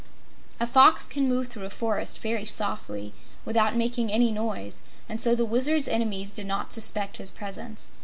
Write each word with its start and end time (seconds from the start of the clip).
A 0.59 0.65
Fox 0.65 1.07
can 1.07 1.29
move 1.29 1.47
through 1.49 1.65
a 1.65 1.69
forest 1.69 2.17
very 2.17 2.47
softly, 2.47 3.13
without 3.45 3.75
making 3.77 4.11
any 4.11 4.31
noise, 4.31 4.81
and 5.07 5.21
so 5.21 5.35
the 5.35 5.45
Wizard's 5.45 5.87
enemies 5.87 6.31
did 6.31 6.47
not 6.47 6.73
suspect 6.73 7.17
his 7.17 7.29
presence. 7.29 7.91